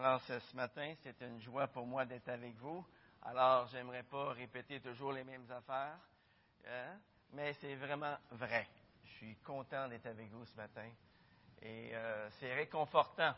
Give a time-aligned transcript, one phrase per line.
[0.00, 2.86] Alors, ce, matin, c'est une joie pour moi d'être avec vous.
[3.20, 5.98] Alors, j'aimerais pas répéter toujours les mêmes affaires,
[6.68, 6.94] hein,
[7.32, 8.68] mais c'est vraiment vrai.
[9.04, 10.88] Je suis content d'être avec vous ce matin
[11.62, 13.34] et euh, c'est réconfortant.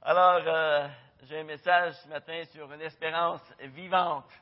[0.00, 0.88] Alors, euh,
[1.24, 4.32] j'ai un message ce matin sur une espérance vivante.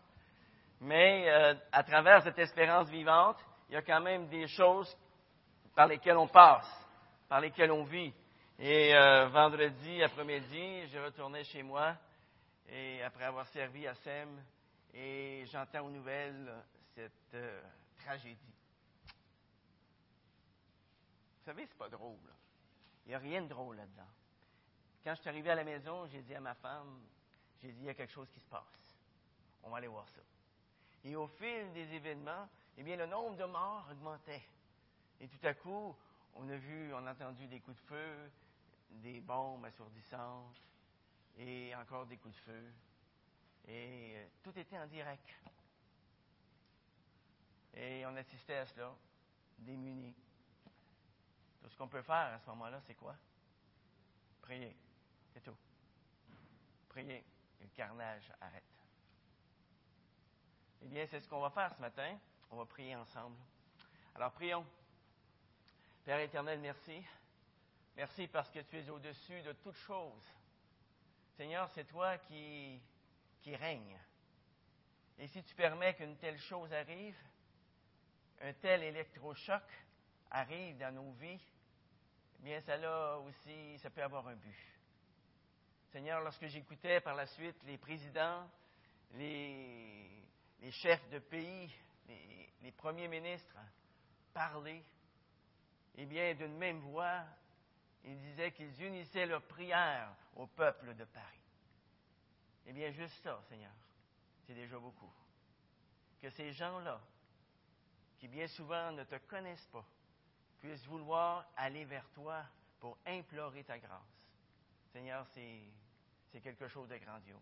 [0.80, 4.96] Mais euh, à travers cette espérance vivante, il y a quand même des choses
[5.74, 6.70] par lesquelles on passe,
[7.28, 8.14] par lesquelles on vit.
[8.60, 11.96] Et euh, vendredi après-midi, je retournais chez moi
[12.68, 14.42] et après avoir servi à SEM
[14.92, 16.52] et j'entends aux nouvelles
[16.92, 17.62] cette euh,
[17.98, 18.54] tragédie.
[21.36, 22.18] Vous savez, c'est pas drôle.
[23.06, 24.10] Il n'y a rien de drôle là-dedans.
[25.04, 27.00] Quand je suis arrivé à la maison, j'ai dit à ma femme,
[27.62, 28.98] j'ai dit, il y a quelque chose qui se passe.
[29.62, 30.20] On va aller voir ça.
[31.04, 34.42] Et au fil des événements, eh bien, le nombre de morts augmentait.
[35.20, 35.96] Et tout à coup,
[36.34, 38.30] on a vu, on a entendu des coups de feu,
[38.90, 40.60] des bombes assourdissantes,
[41.38, 42.72] et encore des coups de feu.
[43.68, 45.28] Et euh, tout était en direct.
[47.74, 48.94] Et on assistait à cela,
[49.58, 50.14] démunis.
[51.62, 53.14] Tout ce qu'on peut faire à ce moment-là, c'est quoi?
[54.42, 54.74] Prier.
[55.32, 55.56] C'est tout.
[56.88, 57.24] Prier.
[57.60, 58.64] Le carnage arrête.
[60.82, 62.18] Eh bien, c'est ce qu'on va faire ce matin.
[62.50, 63.36] On va prier ensemble.
[64.14, 64.64] Alors, prions.
[66.04, 67.04] Père éternel, merci.
[67.98, 70.22] Merci parce que tu es au-dessus de toutes choses.
[71.36, 72.80] Seigneur, c'est toi qui,
[73.42, 73.52] qui.
[75.18, 77.16] Et si tu permets qu'une telle chose arrive,
[78.40, 79.64] un tel électrochoc
[80.30, 81.40] arrive dans nos vies,
[82.38, 84.56] eh bien, ça aussi, ça peut avoir un but.
[85.90, 88.48] Seigneur, lorsque j'écoutais par la suite les présidents,
[89.14, 90.08] les,
[90.60, 91.74] les chefs de pays,
[92.06, 93.58] les, les premiers ministres
[94.32, 94.84] parler,
[95.96, 97.24] eh bien, d'une même voix,
[98.04, 101.40] ils disaient qu'ils unissaient leurs prières au peuple de Paris.
[102.66, 103.72] Eh bien, juste ça, Seigneur,
[104.46, 105.10] c'est déjà beaucoup.
[106.20, 107.00] Que ces gens-là,
[108.18, 109.84] qui bien souvent ne te connaissent pas,
[110.60, 112.44] puissent vouloir aller vers toi
[112.80, 114.26] pour implorer ta grâce.
[114.92, 115.60] Seigneur, c'est,
[116.32, 117.38] c'est quelque chose de grandiose.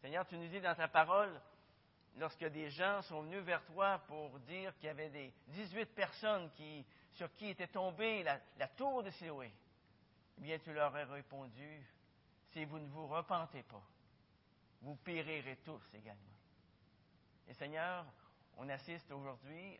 [0.00, 1.40] Seigneur, tu nous dis dans ta parole,
[2.18, 6.50] lorsque des gens sont venus vers toi pour dire qu'il y avait des 18 personnes
[6.52, 6.84] qui,
[7.16, 9.50] sur qui était tombée la, tour de Siloé,
[10.36, 11.82] eh bien, tu leur as répondu,
[12.52, 13.82] si vous ne vous repentez pas,
[14.82, 16.22] vous périrez tous également.
[17.48, 18.04] Et Seigneur,
[18.58, 19.78] on assiste aujourd'hui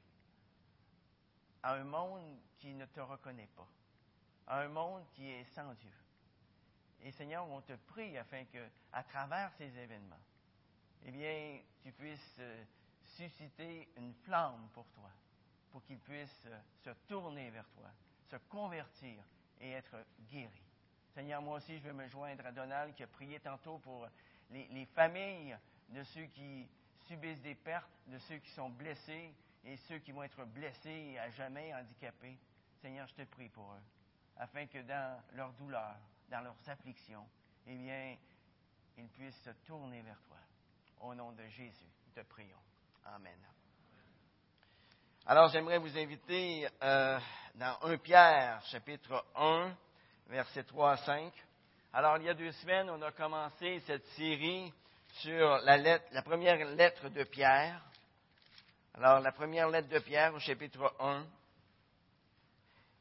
[1.62, 3.68] à un monde qui ne te reconnaît pas,
[4.46, 5.92] à un monde qui est sans Dieu.
[7.02, 10.16] Et Seigneur, on te prie afin que, à travers ces événements,
[11.04, 12.64] eh bien, tu puisses euh,
[13.04, 15.10] susciter une flamme pour toi,
[15.76, 17.90] pour qu'ils puissent euh, se tourner vers toi,
[18.30, 19.22] se convertir
[19.60, 20.64] et être guéris.
[21.12, 24.08] Seigneur, moi aussi, je veux me joindre à Donald qui a prié tantôt pour
[24.52, 25.54] les, les familles
[25.90, 26.66] de ceux qui
[27.06, 29.34] subissent des pertes, de ceux qui sont blessés
[29.66, 32.38] et ceux qui vont être blessés à jamais, handicapés.
[32.80, 33.82] Seigneur, je te prie pour eux,
[34.38, 35.94] afin que dans leur douleur,
[36.30, 37.28] dans leurs afflictions,
[37.66, 38.16] eh bien,
[38.96, 40.38] ils puissent se tourner vers toi.
[41.02, 42.62] Au nom de Jésus, te prions.
[43.04, 43.55] Amen.
[45.28, 47.18] Alors, j'aimerais vous inviter euh,
[47.56, 49.74] dans 1 Pierre, chapitre 1,
[50.28, 51.32] versets 3 à 5.
[51.92, 54.72] Alors, il y a deux semaines, on a commencé cette série
[55.14, 57.82] sur la, lettre, la première lettre de Pierre.
[58.94, 61.26] Alors, la première lettre de Pierre au chapitre 1.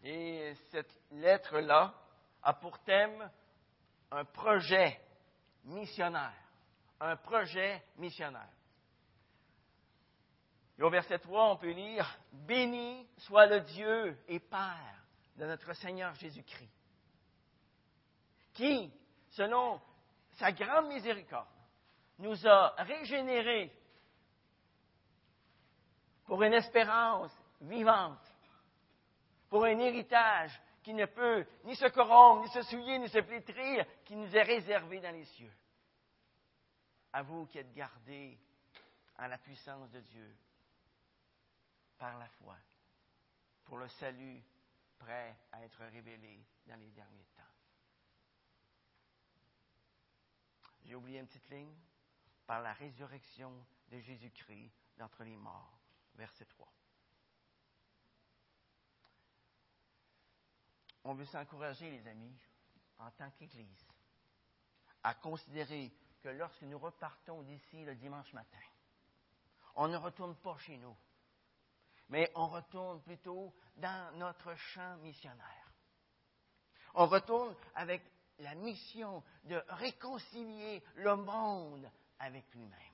[0.05, 1.93] Et cette lettre-là
[2.41, 3.29] a pour thème
[4.09, 4.99] un projet
[5.63, 6.33] missionnaire.
[6.99, 8.54] Un projet missionnaire.
[10.77, 15.05] Et au verset 3, on peut lire Béni soit le Dieu et Père
[15.37, 16.71] de notre Seigneur Jésus-Christ,
[18.53, 18.91] qui,
[19.29, 19.81] selon
[20.33, 21.47] sa grande miséricorde,
[22.19, 23.71] nous a régénérés
[26.25, 27.31] pour une espérance
[27.61, 28.19] vivante,
[29.49, 33.85] pour un héritage qui ne peut ni se corrompre, ni se souiller, ni se flétrir,
[34.03, 35.51] qui nous est réservé dans les cieux.
[37.13, 38.37] À vous qui êtes gardés
[39.17, 40.35] en la puissance de Dieu
[42.05, 42.55] par la foi,
[43.63, 44.39] pour le salut
[44.99, 47.41] prêt à être révélé dans les derniers temps.
[50.83, 51.75] J'ai oublié une petite ligne.
[52.45, 53.51] Par la résurrection
[53.87, 55.79] de Jésus-Christ d'entre les morts.
[56.13, 56.71] Verset 3.
[61.05, 62.37] On veut s'encourager, les amis,
[62.99, 63.87] en tant qu'Église,
[65.01, 65.91] à considérer
[66.21, 68.61] que lorsque nous repartons d'ici le dimanche matin,
[69.73, 70.95] on ne retourne pas chez nous,
[72.09, 75.71] mais on retourne plutôt dans notre champ missionnaire.
[76.93, 78.03] On retourne avec
[78.39, 82.85] la mission de réconcilier le monde avec lui-même.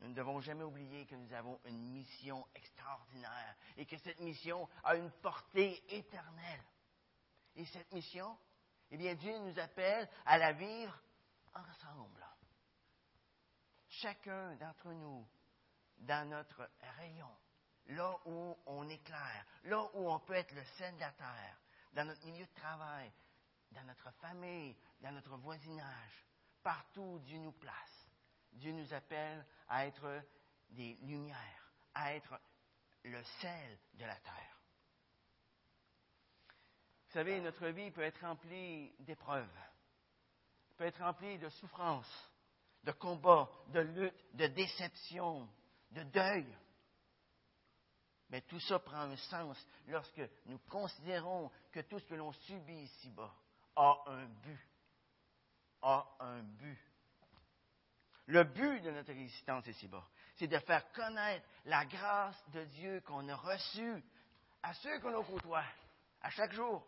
[0.00, 4.68] Nous ne devons jamais oublier que nous avons une mission extraordinaire et que cette mission
[4.82, 6.64] a une portée éternelle.
[7.56, 8.36] Et cette mission,
[8.90, 11.00] eh bien, Dieu nous appelle à la vivre
[11.54, 12.26] ensemble.
[13.88, 15.26] Chacun d'entre nous,
[15.98, 16.68] dans notre
[16.98, 17.30] rayon,
[17.86, 21.60] là où on éclaire, là où on peut être le sel de la terre,
[21.92, 23.12] dans notre milieu de travail,
[23.72, 26.26] dans notre famille, dans notre voisinage,
[26.62, 28.08] partout où Dieu nous place.
[28.52, 30.22] Dieu nous appelle à être
[30.70, 32.40] des lumières, à être
[33.04, 34.60] le sel de la terre.
[37.06, 39.58] Vous savez, notre vie peut être remplie d'épreuves,
[40.76, 42.32] peut être remplie de souffrances,
[42.82, 45.48] de combats, de luttes, de déceptions,
[45.94, 46.46] de deuil.
[48.30, 49.56] Mais tout ça prend un sens
[49.86, 53.32] lorsque nous considérons que tout ce que l'on subit ici-bas
[53.76, 54.60] a un but.
[55.82, 56.78] A un but.
[58.26, 60.06] Le but de notre existence ici-bas,
[60.36, 64.02] c'est de faire connaître la grâce de Dieu qu'on a reçue
[64.62, 65.64] à ceux qu'on côtoie,
[66.22, 66.86] à chaque jour,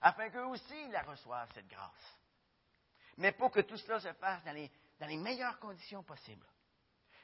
[0.00, 2.18] afin qu'eux aussi la reçoivent, cette grâce.
[3.16, 6.46] Mais pour que tout cela se fasse dans les meilleures conditions possibles,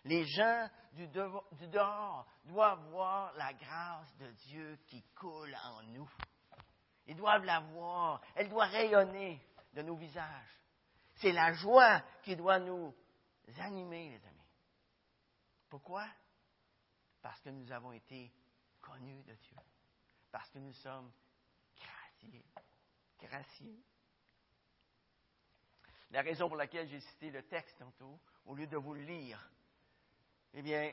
[0.05, 6.11] les gens du, dehors doivent voir la grâce de Dieu qui coule en nous.
[7.06, 8.20] Ils doivent la voir.
[8.35, 9.41] Elle doit rayonner
[9.75, 10.61] de nos visages.
[11.17, 12.94] C'est la joie qui doit nous
[13.58, 14.41] animer, les amis.
[15.69, 16.06] Pourquoi?
[17.20, 18.32] Parce que nous avons été
[18.81, 19.56] connus de Dieu.
[20.31, 21.12] Parce que nous sommes
[21.76, 22.44] graciés.
[23.19, 23.85] Graciés.
[26.11, 29.49] La raison pour laquelle j'ai cité le texte tantôt, au lieu de vous le lire,
[30.55, 30.93] eh bien,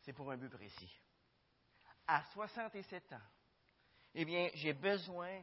[0.00, 0.92] c'est pour un but précis.
[2.06, 3.20] À 67 ans,
[4.14, 5.42] eh bien, j'ai besoin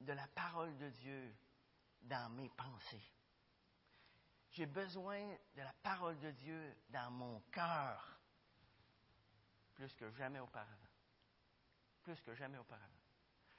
[0.00, 1.34] de la parole de Dieu
[2.02, 3.02] dans mes pensées.
[4.52, 5.20] J'ai besoin
[5.54, 8.20] de la parole de Dieu dans mon cœur
[9.80, 10.74] plus que jamais auparavant.
[12.02, 12.86] Plus que jamais auparavant.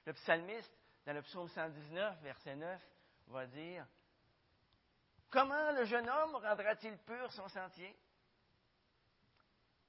[0.06, 0.71] Le psalmiste,
[1.06, 2.81] dans le psaume 119, verset 9,
[3.27, 3.88] va dire
[5.31, 7.98] Comment le jeune homme rendra-t-il pur son sentier?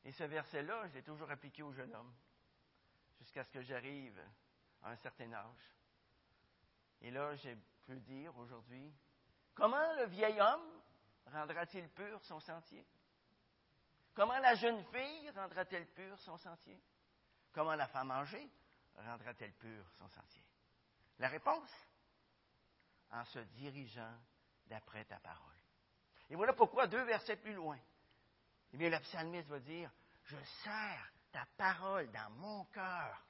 [0.04, 2.14] Et ce verset-là, je l'ai toujours appliqué au jeune homme,
[3.18, 4.20] jusqu'à ce que j'arrive
[4.82, 5.76] à un certain âge.
[7.00, 7.50] Et là, je
[7.86, 8.94] peux dire aujourd'hui,
[9.54, 10.80] comment le vieil homme
[11.26, 12.86] rendra-t-il pur son sentier?
[14.14, 16.80] Comment la jeune fille rendra-t-elle pur son sentier?
[17.52, 18.48] Comment la femme âgée
[18.94, 20.44] rendra-t-elle pur son sentier?
[21.18, 21.70] La réponse
[23.10, 24.16] En se dirigeant
[24.72, 25.52] d'après ta parole.
[26.30, 27.78] Et voilà pourquoi, deux versets plus loin,
[28.72, 29.90] eh bien, le psalmiste va dire
[30.24, 33.22] Je sers ta parole dans mon cœur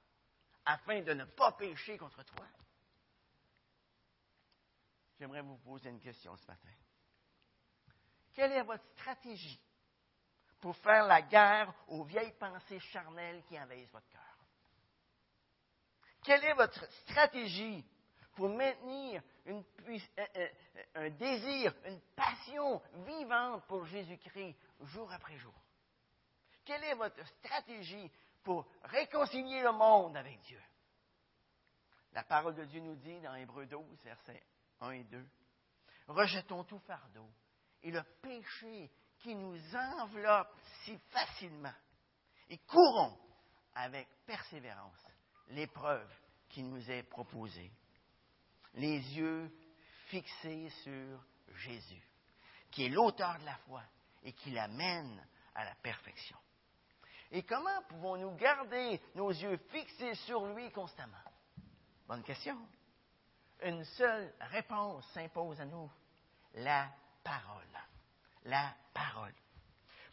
[0.64, 2.46] afin de ne pas pécher contre toi.
[5.18, 6.70] J'aimerais vous poser une question ce matin.
[8.34, 9.60] Quelle est votre stratégie
[10.60, 14.38] pour faire la guerre aux vieilles pensées charnelles qui envahissent votre cœur?
[16.22, 17.84] Quelle est votre stratégie
[18.34, 20.48] pour maintenir euh, euh,
[20.94, 25.54] un désir, une passion vivante pour Jésus-Christ jour après jour?
[26.64, 28.10] Quelle est votre stratégie
[28.44, 30.60] pour réconcilier le monde avec Dieu?
[32.12, 34.42] La parole de Dieu nous dit dans Hébreu 12, versets
[34.80, 35.26] 1 et 2,
[36.08, 37.28] Rejetons tout fardeau
[37.82, 41.74] et le péché qui nous enveloppe si facilement
[42.48, 43.18] et courons
[43.74, 45.06] avec persévérance
[45.48, 46.08] l'épreuve
[46.48, 47.72] qui nous est proposée.
[48.74, 49.50] Les yeux
[50.06, 51.24] fixés sur
[51.56, 52.02] Jésus,
[52.70, 53.82] qui est l'auteur de la foi
[54.22, 55.24] et qui l'amène
[55.54, 56.36] à la perfection.
[57.30, 61.16] Et comment pouvons-nous garder nos yeux fixés sur lui constamment?
[62.06, 62.58] Bonne question.
[63.62, 65.90] Une seule réponse s'impose à nous,
[66.54, 66.90] la
[67.22, 67.62] parole.
[68.44, 69.34] La parole.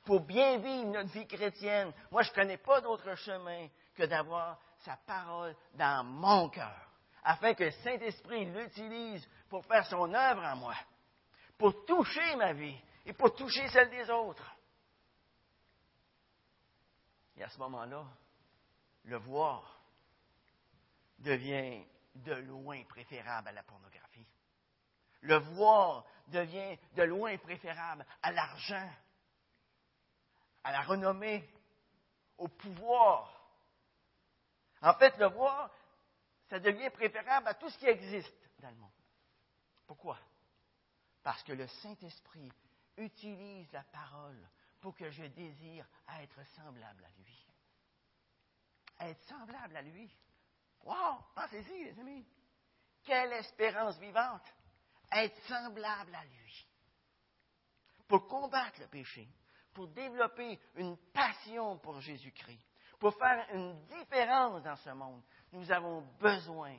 [0.06, 4.60] Pour bien vivre notre vie chrétienne, moi je ne connais pas d'autre chemin que d'avoir
[4.80, 6.89] sa parole dans mon cœur,
[7.30, 10.74] afin que le Saint-Esprit l'utilise pour faire son œuvre en moi,
[11.60, 14.52] pour toucher ma vie et pour toucher celle des autres.
[17.38, 18.04] Et à ce moment-là,
[19.04, 19.80] le voir
[21.20, 24.26] devient de loin préférable à la pornographie.
[25.22, 28.90] Le voir devient de loin préférable à l'argent,
[30.64, 31.48] à la renommée,
[32.40, 33.40] au pouvoir.
[34.82, 35.70] En fait, le voir,
[36.50, 38.92] ça devient préférable à tout ce qui existe dans le monde.
[39.86, 40.20] Pourquoi?
[41.24, 42.52] Parce que le Saint-Esprit
[42.98, 45.86] utilise la parole pour que je désire
[46.20, 47.48] être semblable à lui.
[49.00, 50.12] Être semblable à lui.
[50.84, 51.24] Wow!
[51.36, 52.26] Pensez-y, les amis.
[53.04, 54.46] Quelle espérance vivante!
[55.12, 56.68] Être semblable à lui.
[58.08, 59.28] Pour combattre le péché,
[59.74, 62.62] pour développer une passion pour Jésus-Christ,
[63.00, 66.78] pour faire une différence dans ce monde, nous avons besoin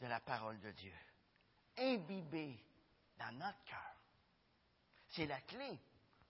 [0.00, 0.94] de la parole de Dieu,
[1.76, 2.58] imbibée
[3.18, 3.96] dans notre cœur.
[5.08, 5.78] C'est la clé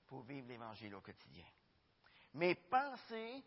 [0.07, 1.47] pour vivre l'Évangile au quotidien.
[2.35, 3.43] Mes pensées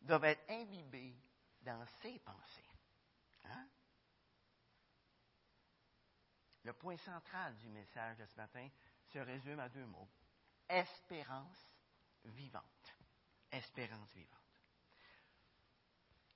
[0.00, 1.14] doivent être imbibées
[1.60, 2.70] dans ses pensées.
[3.44, 3.66] Hein?
[6.64, 8.68] Le point central du message de ce matin
[9.12, 10.08] se résume à deux mots.
[10.68, 11.68] Espérance
[12.24, 13.01] vivante.
[13.52, 14.38] Espérance vivante.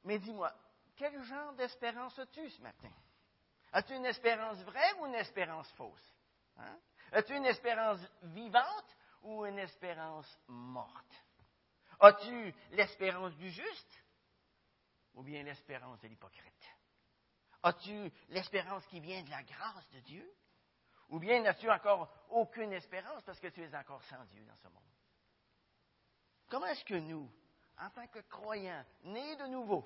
[0.05, 0.53] Mais dis-moi,
[0.97, 2.93] quel genre d'espérance as-tu ce matin?
[3.73, 6.15] As-tu une espérance vraie ou une espérance fausse?
[6.57, 6.79] Hein?
[7.13, 11.25] As-tu une espérance vivante ou une espérance morte?
[12.01, 14.05] As-tu l'espérance du juste
[15.15, 16.71] ou bien l'espérance de l'hypocrite?
[17.63, 20.31] As-tu l'espérance qui vient de la grâce de Dieu?
[21.09, 24.69] Ou bien n'as-tu encore aucune espérance parce que tu es encore sans Dieu dans ce
[24.69, 24.96] monde?
[26.49, 27.31] Comment est-ce que nous,
[27.79, 29.85] en tant que croyants, nés de nouveau,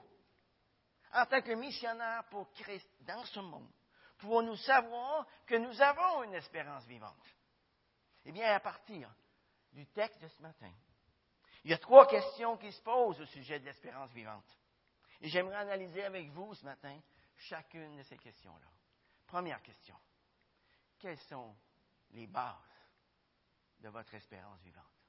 [1.12, 3.70] en tant que missionnaires pour Christ dans ce monde,
[4.18, 7.26] pouvons-nous savoir que nous avons une espérance vivante?
[8.24, 9.12] Eh bien, à partir
[9.72, 10.72] du texte de ce matin,
[11.64, 14.58] il y a trois questions qui se posent au sujet de l'espérance vivante.
[15.20, 16.98] Et j'aimerais analyser avec vous ce matin
[17.36, 18.68] chacune de ces questions-là.
[19.26, 19.96] Première question.
[20.98, 21.54] Quelles sont
[22.10, 22.56] les bases
[23.80, 24.99] de votre espérance vivante?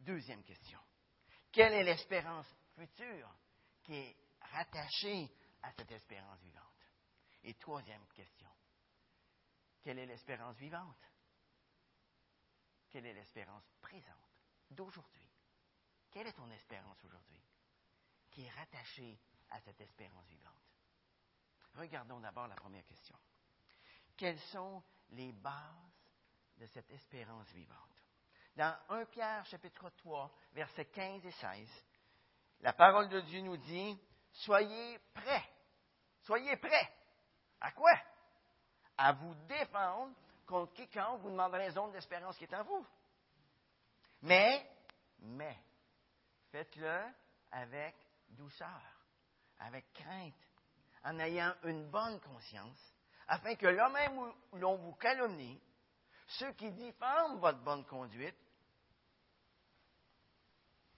[0.00, 0.80] Deuxième question.
[1.52, 3.34] Quelle est l'espérance future
[3.82, 5.30] qui est rattachée
[5.62, 6.64] à cette espérance vivante?
[7.44, 8.50] Et troisième question.
[9.82, 11.10] Quelle est l'espérance vivante?
[12.90, 14.30] Quelle est l'espérance présente
[14.70, 15.28] d'aujourd'hui?
[16.10, 17.42] Quelle est ton espérance aujourd'hui
[18.30, 19.18] qui est rattachée
[19.50, 20.54] à cette espérance vivante?
[21.74, 23.16] Regardons d'abord la première question.
[24.16, 26.02] Quelles sont les bases
[26.56, 27.99] de cette espérance vivante?
[28.56, 31.68] Dans 1 Pierre chapitre 3, versets 15 et 16,
[32.60, 33.98] la parole de Dieu nous dit,
[34.32, 35.48] Soyez prêts.
[36.22, 36.92] Soyez prêts.
[37.60, 37.92] À quoi?
[38.96, 40.14] À vous défendre
[40.46, 42.86] contre quiconque vous demandera raison de l'espérance qui est en vous.
[44.22, 44.68] Mais,
[45.20, 45.56] mais,
[46.50, 47.00] faites-le
[47.52, 47.94] avec
[48.30, 48.82] douceur,
[49.58, 50.34] avec crainte,
[51.04, 52.94] en ayant une bonne conscience,
[53.28, 55.60] afin que là même où l'on vous calomnie,
[56.38, 58.36] ceux qui défendent votre bonne conduite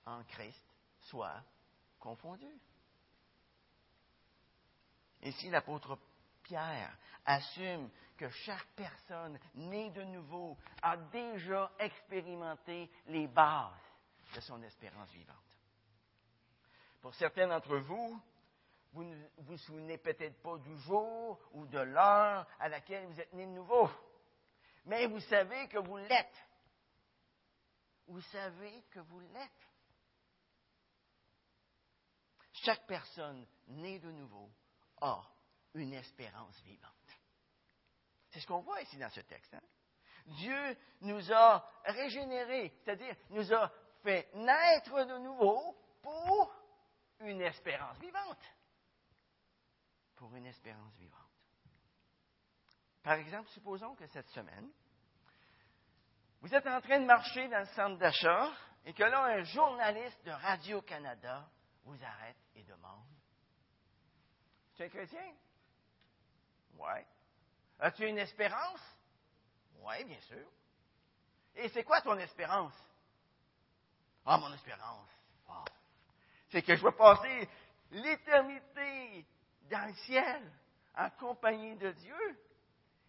[0.05, 0.65] en Christ
[1.01, 1.43] soient
[1.99, 2.61] confondus.
[5.23, 5.99] Ici, l'apôtre
[6.43, 13.73] Pierre assume que chaque personne née de nouveau a déjà expérimenté les bases
[14.35, 15.37] de son espérance vivante.
[17.01, 18.21] Pour certains d'entre vous,
[18.93, 23.33] vous ne vous souvenez peut-être pas du jour ou de l'heure à laquelle vous êtes
[23.33, 23.89] né de nouveau,
[24.85, 26.47] mais vous savez que vous l'êtes.
[28.07, 29.69] Vous savez que vous l'êtes.
[32.53, 34.51] Chaque personne née de nouveau
[35.01, 35.23] a
[35.75, 36.93] une espérance vivante.
[38.31, 39.55] C'est ce qu'on voit ici dans ce texte.
[39.55, 39.62] Hein.
[40.27, 43.71] Dieu nous a régénérés, c'est-à-dire nous a
[44.03, 46.55] fait naître de nouveau pour
[47.21, 48.43] une espérance vivante.
[50.17, 51.32] Pour une espérance vivante.
[53.03, 54.71] Par exemple, supposons que cette semaine,
[56.41, 58.51] vous êtes en train de marcher dans le centre d'achat
[58.85, 61.49] et que là, un journaliste de Radio-Canada
[61.85, 63.07] vous arrête et demande
[64.75, 65.35] Tu es chrétien
[66.79, 67.01] Oui.
[67.79, 68.81] As-tu une espérance?
[69.81, 70.47] Oui, bien sûr.
[71.57, 72.75] Et c'est quoi ton espérance?
[74.25, 75.09] Ah, mon espérance.
[75.49, 75.65] Ah.
[76.51, 77.49] C'est que je vais passer
[77.91, 79.27] l'éternité
[79.71, 80.53] dans le ciel
[80.97, 82.39] en compagnie de Dieu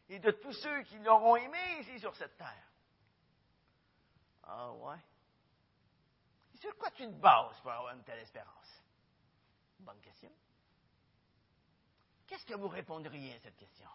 [0.10, 2.67] et de tous ceux qui l'auront aimé ici sur cette terre.
[4.43, 5.00] Ah ouais.
[6.60, 8.83] Sur quoi tu te bases pour avoir une telle espérance?
[9.79, 10.31] Bonne question.
[12.27, 13.89] Qu'est-ce que vous répondriez à cette question?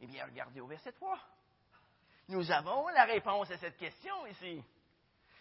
[0.00, 1.18] Eh bien, regardez au verset 3.
[2.28, 4.62] Nous avons la réponse à cette question ici.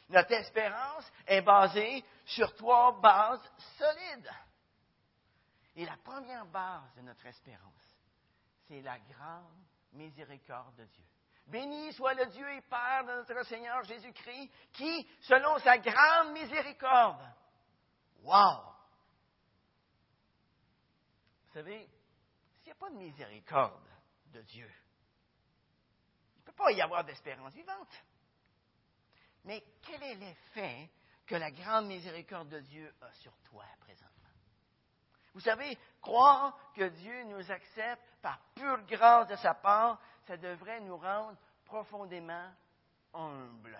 [0.09, 4.31] Notre espérance est basée sur trois bases solides.
[5.75, 7.94] Et la première base de notre espérance,
[8.67, 11.05] c'est la grande miséricorde de Dieu.
[11.47, 17.21] Béni soit le Dieu et Père de notre Seigneur Jésus-Christ, qui, selon sa grande miséricorde,
[18.23, 18.73] wow!
[21.43, 21.87] Vous savez,
[22.57, 23.87] s'il n'y a pas de miséricorde
[24.27, 24.71] de Dieu,
[26.35, 28.03] il ne peut pas y avoir d'espérance vivante.
[29.43, 30.89] Mais quel est l'effet
[31.25, 33.65] que la grande miséricorde de Dieu a sur toi.
[35.35, 40.79] Vous savez, croire que Dieu nous accepte par pure grâce de sa part, ça devrait
[40.79, 42.49] nous rendre profondément
[43.13, 43.77] humbles.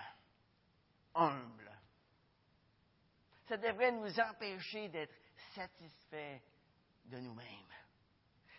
[1.15, 1.71] Humbles.
[3.47, 5.15] Ça devrait nous empêcher d'être
[5.53, 6.41] satisfaits
[7.05, 7.45] de nous-mêmes.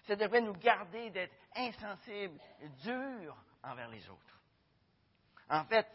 [0.07, 2.41] Ça devrait nous garder d'être insensibles,
[2.83, 4.41] durs envers les autres.
[5.51, 5.87] En fait,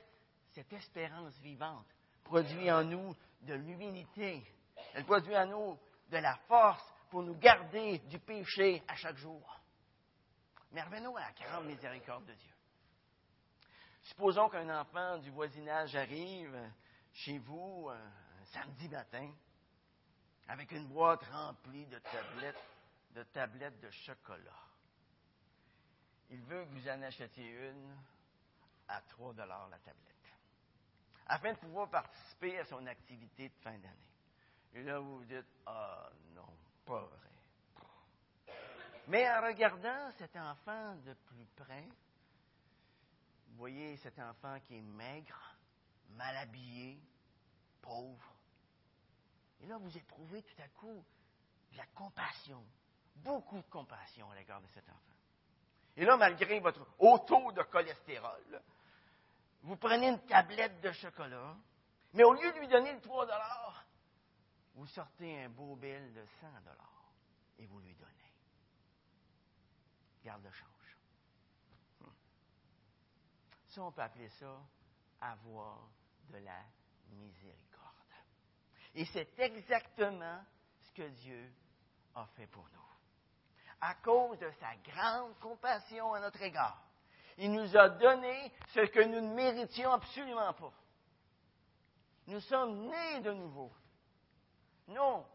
[0.52, 1.88] cette espérance vivante
[2.24, 4.46] produit en nous de l'humilité.
[4.94, 5.80] Elle produit en nous
[6.12, 9.60] de la force pour nous garder du péché à chaque jour.
[10.72, 12.54] Mais revenons à la grande miséricorde de Dieu.
[14.04, 16.72] Supposons qu'un enfant du voisinage arrive
[17.14, 19.32] chez vous un samedi matin
[20.48, 22.64] avec une boîte remplie de tablettes,
[23.12, 24.64] de tablettes de chocolat.
[26.30, 27.98] Il veut que vous en achetiez une
[28.88, 30.34] à 3 dollars la tablette,
[31.28, 34.11] afin de pouvoir participer à son activité de fin d'année.
[34.74, 36.48] Et là, vous vous dites, ah non,
[36.86, 38.56] pas vrai.
[39.08, 41.86] Mais en regardant cet enfant de plus près,
[43.48, 45.38] vous voyez cet enfant qui est maigre,
[46.12, 46.98] mal habillé,
[47.82, 48.36] pauvre.
[49.62, 51.04] Et là, vous éprouvez tout à coup
[51.72, 52.64] de la compassion,
[53.16, 54.98] beaucoup de compassion à l'égard de cet enfant.
[55.98, 58.62] Et là, malgré votre haut taux de cholestérol,
[59.64, 61.56] vous prenez une tablette de chocolat,
[62.14, 63.30] mais au lieu de lui donner le 3
[64.82, 66.48] vous sortez un beau bill de 100
[67.60, 68.34] et vous lui donnez.
[70.24, 70.98] Garde de change.
[72.00, 72.10] Hmm.
[73.68, 74.60] Ça, on peut appeler ça
[75.22, 75.88] avoir
[76.32, 76.64] de la
[77.12, 78.12] miséricorde.
[78.96, 80.44] Et c'est exactement
[80.80, 81.54] ce que Dieu
[82.16, 82.90] a fait pour nous.
[83.82, 86.84] À cause de sa grande compassion à notre égard,
[87.38, 90.74] il nous a donné ce que nous ne méritions absolument pas.
[92.26, 93.72] Nous sommes nés de nouveau.
[94.92, 95.26] Non.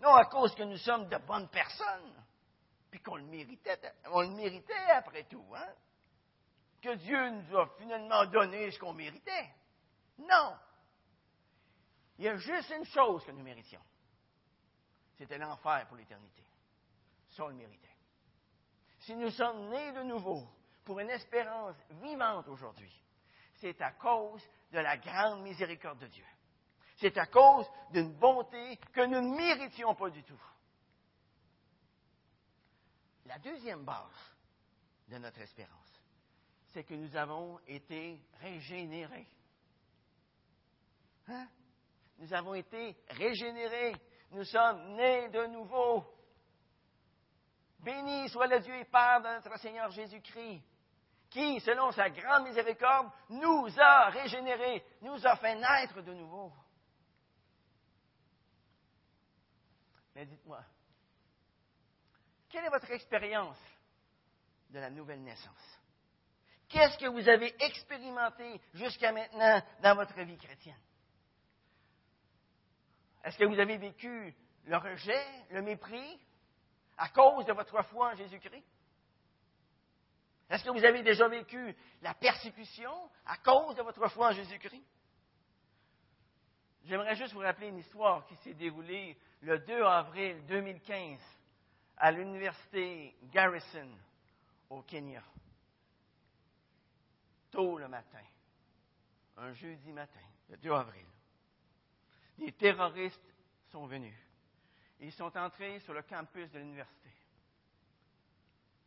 [0.00, 2.24] Non à cause que nous sommes de bonnes personnes,
[2.90, 3.78] puis qu'on le méritait,
[4.10, 5.68] on le méritait après tout, hein?
[6.80, 9.50] Que Dieu nous a finalement donné ce qu'on méritait.
[10.18, 10.56] Non.
[12.18, 13.82] Il y a juste une chose que nous méritions.
[15.16, 16.42] C'était l'enfer pour l'éternité.
[17.30, 17.88] Ça, on le méritait.
[19.00, 20.46] Si nous sommes nés de nouveau
[20.84, 22.92] pour une espérance vivante aujourd'hui,
[23.54, 26.26] c'est à cause de la grande miséricorde de Dieu.
[27.02, 30.40] C'est à cause d'une bonté que nous ne méritions pas du tout.
[33.26, 34.32] La deuxième base
[35.08, 36.00] de notre espérance,
[36.68, 39.26] c'est que nous avons été régénérés.
[41.26, 41.48] Hein?
[42.18, 43.96] Nous avons été régénérés.
[44.30, 46.04] Nous sommes nés de nouveau.
[47.80, 50.62] Béni soit le Dieu et Père de notre Seigneur Jésus-Christ,
[51.30, 56.52] qui, selon sa grande miséricorde, nous a régénérés, nous a fait naître de nouveau.
[60.22, 60.62] Mais dites-moi,
[62.48, 63.58] quelle est votre expérience
[64.70, 65.80] de la nouvelle naissance?
[66.68, 70.78] Qu'est-ce que vous avez expérimenté jusqu'à maintenant dans votre vie chrétienne?
[73.24, 74.32] Est-ce que vous avez vécu
[74.66, 76.20] le rejet, le mépris
[76.98, 78.64] à cause de votre foi en Jésus-Christ?
[80.50, 82.94] Est-ce que vous avez déjà vécu la persécution
[83.26, 84.84] à cause de votre foi en Jésus-Christ?
[86.92, 91.18] J'aimerais juste vous rappeler une histoire qui s'est déroulée le 2 avril 2015
[91.96, 93.88] à l'université Garrison
[94.68, 95.22] au Kenya.
[97.50, 98.22] Tôt le matin,
[99.38, 101.06] un jeudi matin, le 2 avril,
[102.36, 103.34] des terroristes
[103.70, 104.18] sont venus.
[105.00, 107.10] Ils sont entrés sur le campus de l'université.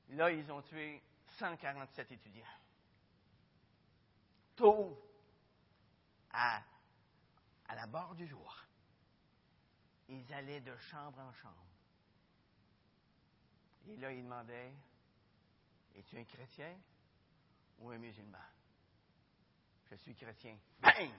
[0.10, 1.02] Là, ils ont tué
[1.40, 2.46] 147 étudiants.
[4.56, 4.96] Tôt,
[6.30, 6.62] à,
[7.68, 8.56] à la barre du jour,
[10.08, 11.66] ils allaient de chambre en chambre.
[13.88, 14.74] Et là, ils demandaient
[15.96, 16.78] Es-tu un chrétien
[17.80, 18.38] ou un musulman?
[19.90, 20.58] Je suis chrétien.
[20.82, 21.12] Bang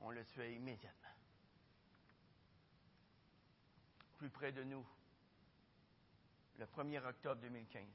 [0.00, 1.08] On le tuait immédiatement.
[4.16, 4.84] Plus près de nous,
[6.58, 7.86] le 1er octobre 2015,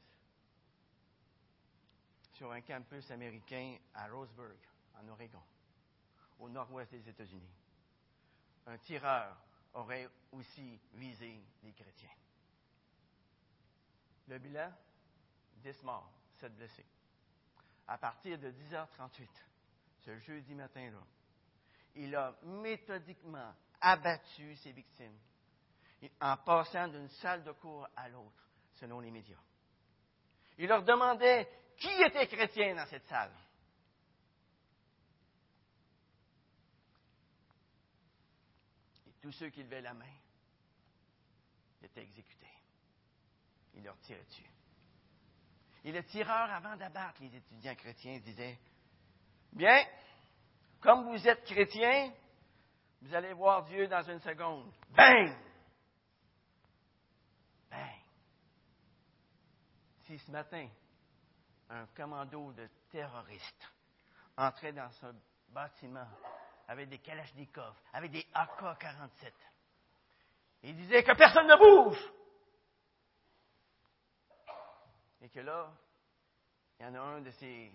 [2.38, 4.58] sur un campus américain à Roseburg,
[5.02, 5.41] en Oregon,
[6.39, 7.56] au nord-ouest des États-Unis.
[8.67, 9.36] Un tireur
[9.73, 12.13] aurait aussi visé les chrétiens.
[14.28, 14.71] Le bilan
[15.63, 16.86] 10 morts, 7 blessés.
[17.88, 19.28] À partir de 10h38,
[20.06, 21.02] ce jeudi matin-là,
[21.95, 25.17] il a méthodiquement abattu ses victimes
[26.21, 29.39] en passant d'une salle de cours à l'autre, selon les médias.
[30.60, 33.33] Il leur demandait qui était chrétien dans cette salle?
[39.07, 40.05] Et tous ceux qui levaient la main
[41.81, 42.47] étaient exécutés.
[43.75, 44.49] Il leur tirait dessus.
[45.83, 48.59] Et le tireur, avant d'abattre les étudiants chrétiens, disait,
[49.53, 49.85] Bien,
[50.81, 52.11] comme vous êtes chrétiens,
[53.01, 54.71] vous allez voir Dieu dans une seconde.
[54.89, 55.35] Bang!
[57.69, 58.01] Bang!
[60.01, 60.67] Si ce matin,
[61.69, 63.71] un commando de terroristes
[64.36, 65.08] entrait dans ce
[65.49, 66.08] bâtiment
[66.67, 69.32] avec des Kalachnikov, avec des AK-47,
[70.63, 72.13] il disait que personne ne bouge!
[75.21, 75.71] Et que là,
[76.80, 77.71] il y en a un de ces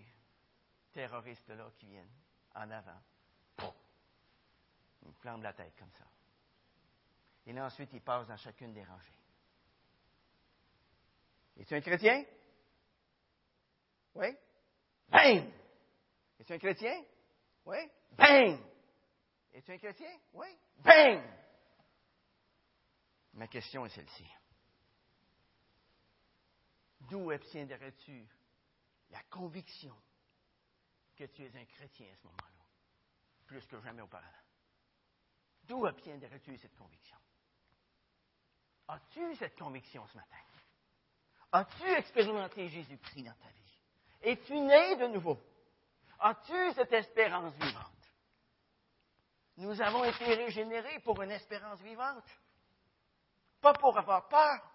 [0.93, 2.13] terroristes-là qui viennent
[2.55, 3.01] en avant.
[5.05, 6.05] Il flambe la tête comme ça.
[7.47, 9.19] Et là, ensuite, il passe dans chacune des rangées.
[11.59, 12.25] Es-tu un chrétien?
[14.15, 14.37] Oui?
[15.09, 15.51] Bang!
[16.39, 17.05] Es-tu un chrétien?
[17.65, 17.79] Oui?
[18.13, 18.59] Bang!
[19.53, 20.11] Es-tu un chrétien?
[20.33, 20.47] Oui?
[20.79, 21.23] Bang!
[23.35, 24.27] Ma question est celle-ci.
[27.09, 28.27] D'où obtiendrais-tu
[29.11, 29.95] la conviction
[31.17, 32.65] que tu es un chrétien à ce moment-là,
[33.47, 34.29] plus que jamais auparavant?
[35.65, 37.17] D'où obtiendrais-tu cette conviction?
[38.89, 40.37] As-tu cette conviction ce matin?
[41.53, 43.62] As-tu expérimenté Jésus-Christ dans ta vie?
[44.23, 45.39] Es-tu né de nouveau?
[46.19, 47.93] As-tu cette espérance vivante?
[49.57, 52.25] Nous avons été régénérés pour une espérance vivante.
[53.61, 54.73] Pas pour avoir peur,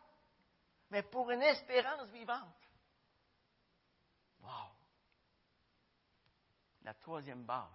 [0.89, 2.69] mais pour une espérance vivante.
[4.41, 4.71] Wow!
[6.83, 7.67] La troisième base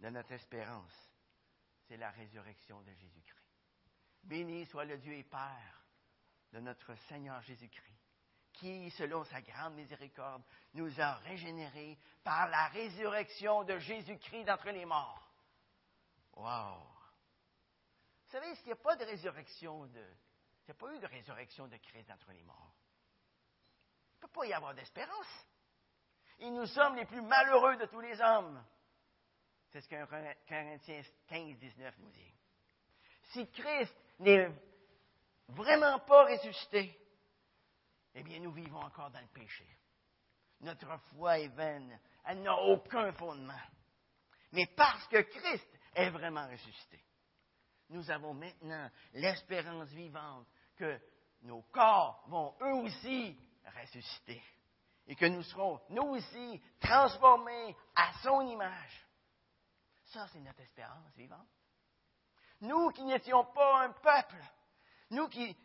[0.00, 1.10] de notre espérance,
[1.88, 3.42] c'est la résurrection de Jésus-Christ.
[4.22, 5.84] Béni soit le Dieu et Père
[6.52, 8.01] de notre Seigneur Jésus-Christ,
[8.52, 10.42] qui, selon sa grande miséricorde,
[10.74, 15.30] nous a régénérés par la résurrection de Jésus-Christ d'entre les morts.
[16.34, 16.78] Wow!
[18.24, 21.06] Vous savez, s'il n'y a pas de résurrection de, il n'y a pas eu de
[21.06, 22.72] résurrection de Christ d'entre les morts.
[24.14, 25.46] Il ne peut pas y avoir d'espérance.
[26.38, 28.64] Et nous sommes les plus malheureux de tous les hommes.
[29.70, 32.34] C'est ce qu'un Corinthiens 15, 19 nous dit.
[33.32, 34.50] Si Christ n'est
[35.48, 36.98] vraiment pas ressuscité,
[38.14, 39.66] eh bien, nous vivons encore dans le péché.
[40.60, 41.98] Notre foi est vaine.
[42.24, 43.60] Elle n'a aucun fondement.
[44.52, 47.02] Mais parce que Christ est vraiment ressuscité,
[47.88, 50.46] nous avons maintenant l'espérance vivante
[50.76, 51.00] que
[51.42, 53.36] nos corps vont eux aussi
[53.80, 54.42] ressusciter
[55.06, 59.06] et que nous serons, nous aussi, transformés à son image.
[60.06, 61.48] Ça, c'est notre espérance vivante.
[62.60, 64.42] Nous qui n'étions pas un peuple,
[65.10, 65.56] nous qui,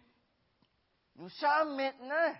[1.18, 2.36] nous sommes maintenant,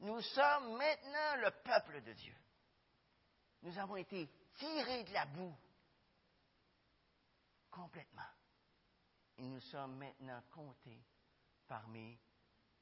[0.00, 2.34] nous sommes maintenant le peuple de Dieu.
[3.62, 5.56] Nous avons été tirés de la boue
[7.70, 8.22] complètement.
[9.38, 11.02] Et nous sommes maintenant comptés
[11.66, 12.18] parmi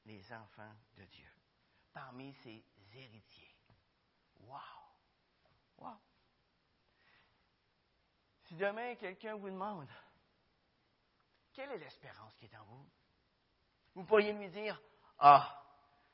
[0.05, 1.29] les enfants de Dieu,
[1.93, 3.55] parmi ses héritiers.
[4.41, 4.59] Wow!
[5.77, 5.97] Wow!
[8.43, 9.89] Si demain quelqu'un vous demande
[11.53, 12.89] quelle est l'espérance qui est en vous,
[13.95, 14.79] vous pourriez lui dire
[15.25, 15.57] Ah,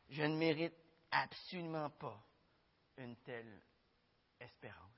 [0.08, 0.76] je ne mérite
[1.10, 2.24] absolument pas
[2.98, 3.60] une telle
[4.40, 4.94] espérance.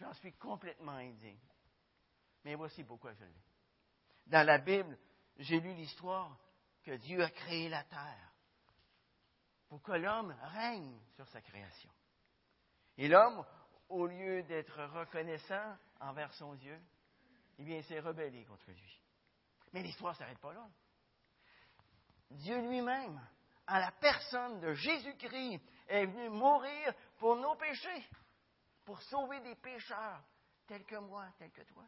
[0.00, 1.36] J'en suis complètement indigne.
[2.42, 3.42] Mais voici pourquoi je l'ai.
[4.28, 4.96] Dans la Bible,
[5.36, 6.38] j'ai lu l'histoire
[6.82, 8.32] que Dieu a créé la terre
[9.68, 11.90] pour que l'homme règne sur sa création.
[12.96, 13.44] Et l'homme,
[13.90, 16.80] au lieu d'être reconnaissant envers son Dieu,
[17.58, 19.02] eh bien, s'est rebellé contre lui.
[19.74, 20.66] Mais l'histoire ne s'arrête pas là.
[22.30, 23.20] Dieu lui-même,
[23.70, 28.08] en la personne de Jésus-Christ, est venu mourir pour nos péchés,
[28.84, 30.22] pour sauver des pécheurs
[30.66, 31.84] tels que moi, tels que toi.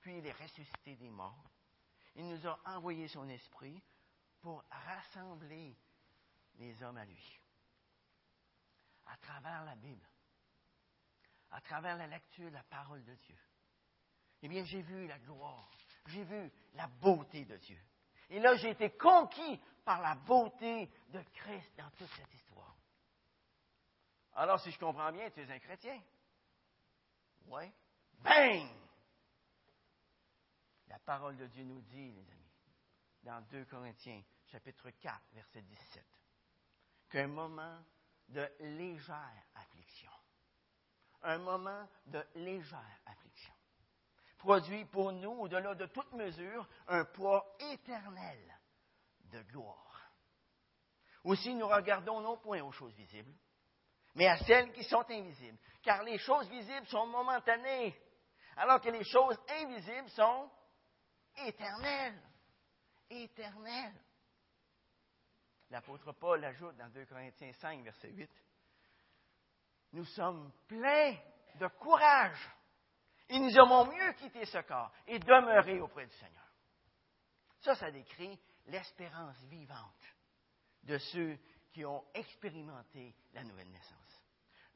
[0.00, 1.48] Puis il est ressuscité des morts
[2.18, 3.80] il nous a envoyé son esprit
[4.40, 5.76] pour rassembler
[6.56, 7.40] les hommes à lui.
[9.06, 10.06] À travers la Bible,
[11.52, 13.38] à travers la lecture de la parole de Dieu.
[14.42, 15.70] Eh bien, j'ai vu la gloire,
[16.06, 17.78] j'ai vu la beauté de Dieu.
[18.30, 22.76] Et là, j'ai été conquis par la beauté de Christ dans toute cette histoire.
[24.34, 26.00] Alors, si je comprends bien, tu es un chrétien.
[27.46, 27.64] Oui.
[28.18, 28.68] Bang!
[30.88, 32.52] La parole de Dieu nous dit, les amis,
[33.22, 36.04] dans 2 Corinthiens, chapitre 4, verset 17,
[37.10, 37.82] qu'un moment
[38.28, 40.12] de légère affliction,
[41.22, 43.54] un moment de légère affliction,
[44.38, 48.38] produit pour nous, au-delà de toute mesure, un poids éternel
[49.24, 50.10] de gloire.
[51.24, 53.34] Aussi, nous regardons non point aux choses visibles,
[54.14, 55.58] mais à celles qui sont invisibles.
[55.82, 57.94] Car les choses visibles sont momentanées,
[58.56, 60.50] alors que les choses invisibles sont
[61.44, 62.20] éternelles.
[63.10, 64.00] Éternelles.
[65.70, 68.30] L'apôtre Paul ajoute dans 2 Corinthiens 5, verset 8,
[69.92, 71.14] Nous sommes pleins
[71.56, 72.50] de courage
[73.28, 76.44] et nous aimons mieux quitter ce corps et demeurer auprès du Seigneur.
[77.60, 80.14] Ça, ça décrit l'espérance vivante
[80.84, 81.38] de ceux
[81.72, 84.22] qui ont expérimenté la nouvelle naissance.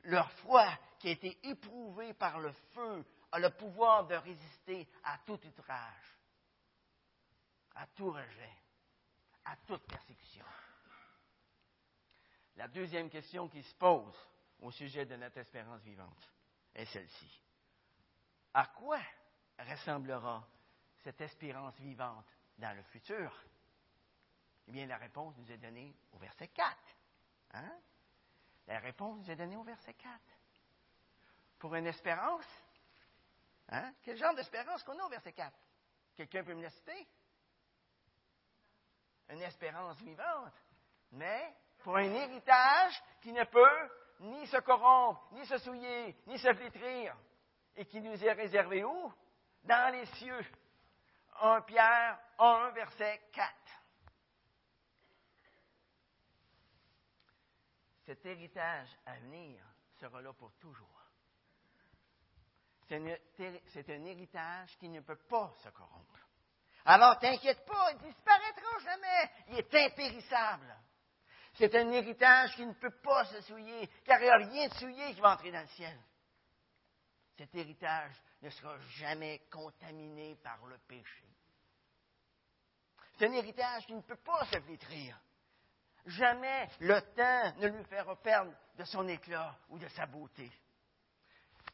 [0.04, 0.66] Leur foi
[0.98, 6.18] qui a été éprouvée par le feu a le pouvoir de résister à tout outrage,
[7.76, 8.56] à tout rejet,
[9.44, 10.44] à toute persécution.
[12.56, 14.14] La deuxième question qui se pose
[14.60, 16.30] au sujet de notre espérance vivante
[16.74, 17.41] est celle-ci.
[18.54, 19.00] À quoi
[19.58, 20.46] ressemblera
[21.02, 22.26] cette espérance vivante
[22.58, 23.32] dans le futur?
[24.66, 26.76] Eh bien, la réponse nous est donnée au verset 4.
[27.54, 27.72] Hein?
[28.66, 30.20] La réponse nous est donnée au verset 4.
[31.58, 32.46] Pour une espérance,
[33.68, 33.92] hein?
[34.02, 35.52] quel genre d'espérance qu'on a au verset 4?
[36.16, 37.08] Quelqu'un peut me la citer?
[39.30, 40.54] Une espérance vivante,
[41.12, 46.52] mais pour un héritage qui ne peut ni se corrompre, ni se souiller, ni se
[46.52, 47.16] flétrir,
[47.76, 49.12] et qui nous est réservé où?
[49.64, 50.46] Dans les cieux.
[51.40, 53.52] 1 Pierre 1, verset 4.
[58.04, 60.88] Cet héritage à venir sera là pour toujours.
[62.88, 66.18] C'est un héritage qui ne peut pas se corrompre.
[66.84, 69.30] Alors, t'inquiète pas, il disparaîtra jamais.
[69.48, 70.76] Il est impérissable.
[71.54, 74.74] C'est un héritage qui ne peut pas se souiller, car il n'y a rien de
[74.74, 75.98] souillé qui va entrer dans le ciel.
[77.42, 81.24] Cet héritage ne sera jamais contaminé par le péché.
[83.18, 85.20] C'est un héritage qui ne peut pas se flétrir.
[86.06, 90.52] Jamais le temps ne lui fera perdre de son éclat ou de sa beauté.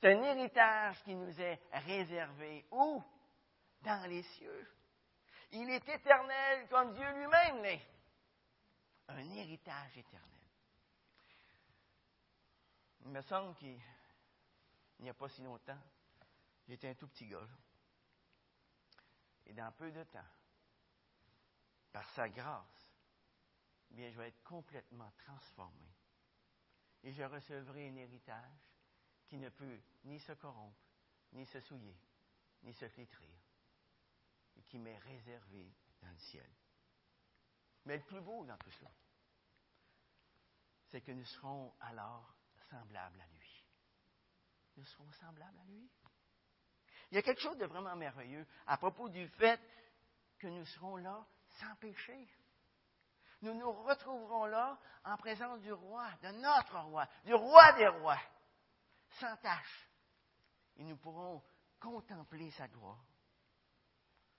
[0.00, 3.02] C'est un héritage qui nous est réservé où?
[3.82, 4.72] Dans les cieux.
[5.50, 7.86] Il est éternel comme Dieu lui-même l'est
[9.08, 10.24] un héritage éternel.
[13.04, 13.78] Il me semble qu'il
[15.04, 15.80] n'y a pas si longtemps,
[16.66, 17.48] j'étais un tout petit gars.
[19.46, 20.28] Et dans peu de temps,
[21.92, 22.90] par sa grâce,
[23.90, 25.88] bien, je vais être complètement transformé.
[27.02, 28.68] Et je recevrai un héritage
[29.26, 30.82] qui ne peut ni se corrompre,
[31.32, 31.96] ni se souiller,
[32.62, 33.38] ni se flétrir,
[34.56, 36.50] et qui m'est réservé dans le ciel.
[37.84, 38.90] Mais le plus beau dans tout cela,
[40.86, 42.34] c'est que nous serons alors
[42.70, 43.37] semblables à lui.
[44.78, 45.90] Nous serons semblables à lui.
[47.10, 49.60] Il y a quelque chose de vraiment merveilleux à propos du fait
[50.38, 51.26] que nous serons là
[51.58, 52.28] sans péché.
[53.42, 58.20] Nous nous retrouverons là en présence du roi, de notre roi, du roi des rois,
[59.18, 59.88] sans tâche.
[60.76, 61.42] Et nous pourrons
[61.80, 63.04] contempler sa gloire.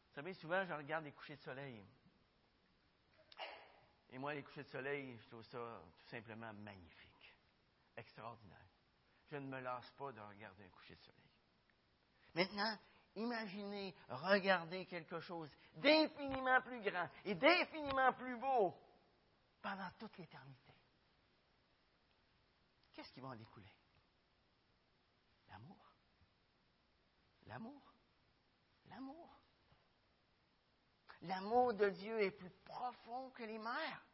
[0.07, 1.85] Vous savez, souvent, je regarde les couchers de soleil.
[4.11, 7.35] Et moi, les couchers de soleil, je trouve ça tout simplement magnifique,
[7.97, 8.58] extraordinaire.
[9.29, 11.31] Je ne me lasse pas de regarder un coucher de soleil.
[12.33, 12.77] Maintenant,
[13.15, 18.75] imaginez regarder quelque chose d'infiniment plus grand et d'infiniment plus beau
[19.61, 20.73] pendant toute l'éternité.
[22.93, 23.71] Qu'est-ce qui va en découler?
[25.49, 25.93] L'amour.
[27.45, 27.93] L'amour.
[28.89, 29.41] L'amour.
[31.21, 34.05] L'amour de Dieu est plus profond que les mers.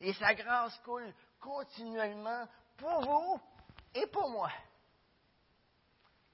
[0.00, 3.40] Et sa grâce coule continuellement pour vous
[3.96, 4.50] et pour moi.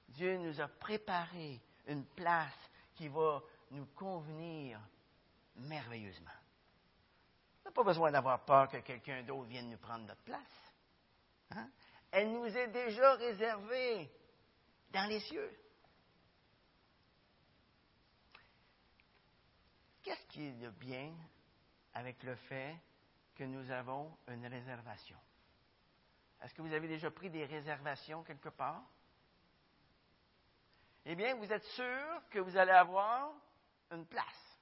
[0.09, 2.53] Dieu nous a préparé une place
[2.93, 4.79] qui va nous convenir
[5.55, 6.29] merveilleusement.
[7.61, 10.73] On n'a pas besoin d'avoir peur que quelqu'un d'autre vienne nous prendre notre place.
[11.51, 11.69] Hein?
[12.11, 14.11] Elle nous est déjà réservée
[14.91, 15.51] dans les cieux.
[20.03, 21.13] Qu'est-ce qui est de bien
[21.93, 22.75] avec le fait
[23.35, 25.17] que nous avons une réservation?
[26.43, 28.83] Est-ce que vous avez déjà pris des réservations quelque part?
[31.05, 33.33] Eh bien, vous êtes sûr que vous allez avoir
[33.91, 34.59] une place.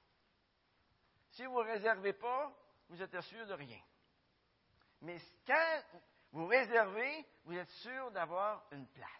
[1.32, 2.52] Si vous ne réservez pas,
[2.88, 3.80] vous êtes sûr de rien.
[5.00, 5.82] Mais quand
[6.32, 9.10] vous réservez, vous êtes sûr d'avoir une place.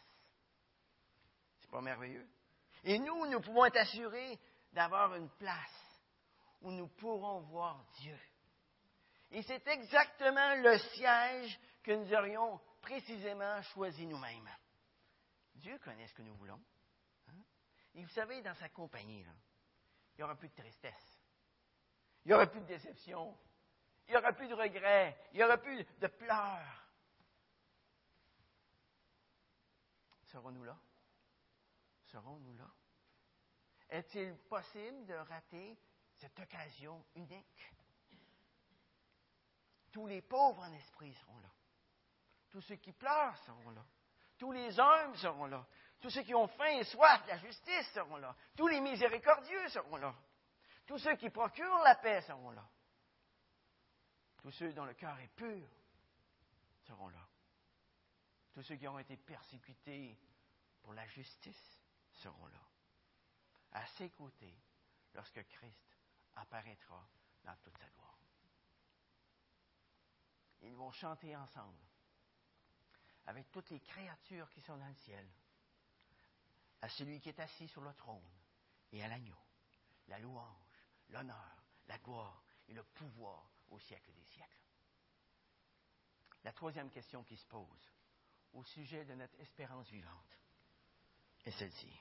[1.59, 2.29] C'est pas merveilleux?
[2.85, 4.39] Et nous, nous pouvons être assurés
[4.73, 6.01] d'avoir une place
[6.61, 8.19] où nous pourrons voir Dieu.
[9.33, 14.51] Et c'est exactement le siège que nous aurions précisément choisi nous-mêmes.
[15.55, 16.61] Dieu connaît ce que nous voulons.
[17.29, 17.43] Hein?
[17.95, 21.21] Et vous savez, dans sa compagnie, il n'y aura plus de tristesse.
[22.25, 23.37] Il n'y aura plus de déception.
[24.09, 25.17] Il n'y aura plus de regrets.
[25.33, 26.83] Il n'y aura plus de pleurs.
[30.33, 30.79] serons-nous là?
[32.07, 32.71] Serons-nous là?
[33.91, 35.77] Est-il possible de rater
[36.17, 37.75] cette occasion unique?
[39.91, 41.51] Tous les pauvres en esprit seront là.
[42.53, 43.83] Tous ceux qui pleurent seront là.
[44.37, 45.67] Tous les hommes seront là.
[46.01, 48.37] Tous ceux qui ont faim et soif de la justice seront là.
[48.55, 50.15] Tous les miséricordieux seront là.
[50.87, 52.69] Tous ceux qui procurent la paix seront là.
[54.37, 55.67] Tous ceux dont le cœur est pur
[56.83, 57.27] seront là.
[58.53, 60.19] Tous ceux qui ont été persécutés
[60.83, 62.61] pour la justice seront là.
[63.73, 64.55] À ses côtés,
[65.15, 65.97] lorsque Christ
[66.35, 67.09] apparaîtra
[67.45, 68.19] dans toute sa gloire.
[70.61, 71.79] Ils vont chanter ensemble
[73.27, 75.27] avec toutes les créatures qui sont dans le ciel,
[76.81, 78.29] à celui qui est assis sur le trône
[78.93, 79.39] et à l'agneau,
[80.09, 84.59] la louange, l'honneur, la gloire et le pouvoir au siècle des siècles.
[86.45, 87.93] La troisième question qui se pose
[88.53, 90.39] au sujet de notre espérance vivante
[91.45, 91.93] est celle-ci.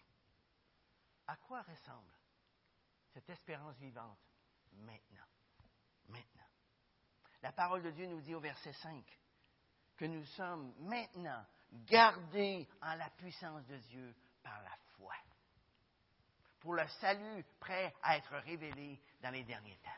[1.27, 2.11] À quoi ressemble
[3.13, 4.19] cette espérance vivante
[4.73, 5.27] maintenant?
[6.07, 6.47] Maintenant.
[7.41, 9.05] La parole de Dieu nous dit au verset 5
[10.01, 11.45] que nous sommes maintenant
[11.85, 15.13] gardés en la puissance de Dieu par la foi,
[16.59, 19.91] pour le salut prêt à être révélé dans les derniers temps.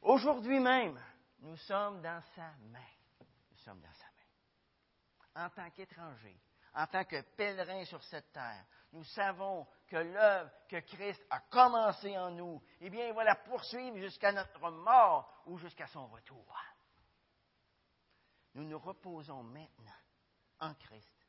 [0.00, 0.98] Aujourd'hui même,
[1.40, 2.80] nous sommes dans sa main.
[3.50, 5.44] Nous sommes dans sa main.
[5.44, 6.40] En tant qu'étrangers,
[6.72, 12.16] en tant que pèlerins sur cette terre, nous savons que l'œuvre que Christ a commencée
[12.16, 16.56] en nous, eh bien, il va la poursuivre jusqu'à notre mort ou jusqu'à son retour.
[18.56, 20.00] Nous nous reposons maintenant
[20.60, 21.26] en Christ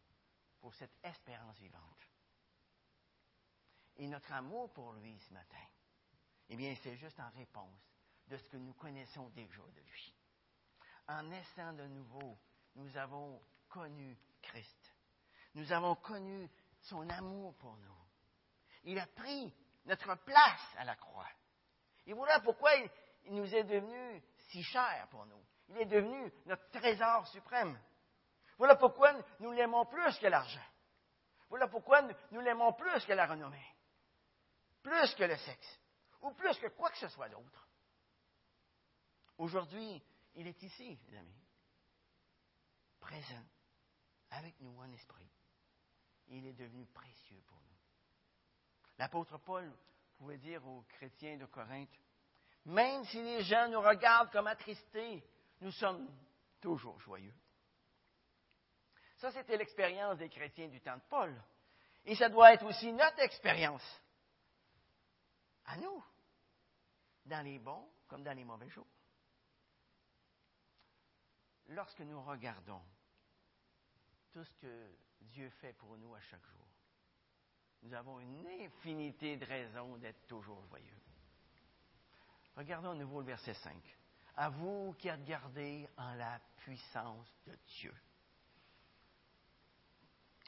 [0.61, 1.83] pour cette espérance vivante.
[3.97, 5.67] Et notre amour pour lui ce matin,
[6.47, 7.81] eh bien, c'est juste en réponse
[8.29, 10.13] de ce que nous connaissons déjà de lui.
[11.09, 12.37] En naissant de nouveau,
[12.75, 14.93] nous avons connu Christ.
[15.53, 17.97] Nous avons connu son amour pour nous.
[18.85, 19.53] Il a pris
[19.85, 21.27] notre place à la croix.
[22.05, 22.73] Et voilà pourquoi
[23.25, 25.43] il, nous est devenu si cher pour nous.
[25.69, 27.79] Il est devenu notre trésor suprême.
[28.57, 30.65] Voilà pourquoi nous l'aimons plus que l'argent.
[31.49, 32.01] Voilà pourquoi
[32.31, 33.65] nous l'aimons plus que la renommée,
[34.81, 35.79] plus que le sexe,
[36.21, 37.67] ou plus que quoi que ce soit d'autre.
[39.37, 40.03] Aujourd'hui,
[40.35, 41.47] il est ici, les amis,
[42.99, 43.45] présent,
[44.31, 45.29] avec nous en esprit.
[46.27, 47.77] Il est devenu précieux pour nous.
[48.97, 49.71] L'apôtre Paul
[50.17, 51.95] pouvait dire aux chrétiens de Corinthe,
[52.65, 55.23] même si les gens nous regardent comme attristés,
[55.61, 56.07] nous sommes
[56.61, 57.33] toujours joyeux.
[59.17, 61.35] Ça, c'était l'expérience des chrétiens du temps de Paul.
[62.05, 63.83] Et ça doit être aussi notre expérience.
[65.65, 66.03] À nous.
[67.25, 68.87] Dans les bons comme dans les mauvais jours.
[71.69, 72.81] Lorsque nous regardons
[74.31, 76.67] tout ce que Dieu fait pour nous à chaque jour,
[77.81, 81.01] nous avons une infinité de raisons d'être toujours joyeux.
[82.55, 83.75] Regardons à nouveau le verset 5.
[84.37, 87.93] À vous qui êtes gardés en la puissance de Dieu.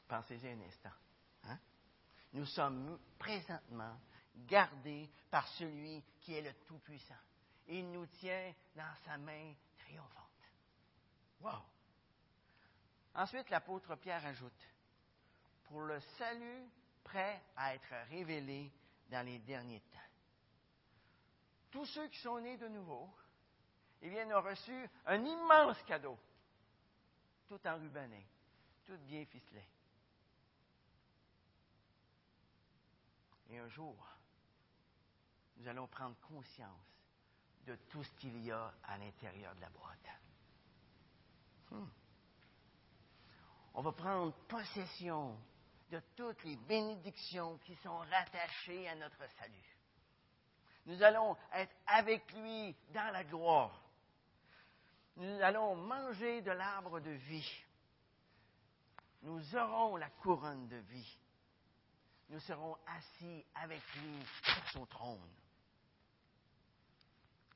[0.06, 0.92] Pensez-y un instant.
[1.44, 1.58] Hein?
[2.32, 3.98] Nous sommes présentement
[4.46, 7.14] gardés par celui qui est le Tout-Puissant.
[7.66, 10.30] Il nous tient dans sa main triomphante.
[11.40, 11.62] Wow!
[13.14, 14.68] Ensuite, l'apôtre Pierre ajoute,
[15.64, 16.68] pour le salut
[17.02, 18.72] prêt à être révélé
[19.08, 19.98] dans les derniers temps.
[21.70, 23.08] Tous ceux qui sont nés de nouveau,
[24.02, 26.18] eh bien, ont reçu un immense cadeau,
[27.48, 28.26] tout enrubanné,
[28.84, 29.64] tout bien ficelé.
[33.50, 33.96] Et un jour,
[35.56, 36.86] nous allons prendre conscience
[37.66, 40.08] de tout ce qu'il y a à l'intérieur de la boîte.
[41.70, 41.88] Hmm.
[43.74, 45.38] On va prendre possession
[45.90, 49.76] de toutes les bénédictions qui sont rattachées à notre salut.
[50.86, 53.89] Nous allons être avec lui dans la gloire.
[55.20, 57.64] Nous allons manger de l'arbre de vie.
[59.22, 61.18] Nous aurons la couronne de vie
[62.30, 65.34] nous serons assis avec lui sur son trône.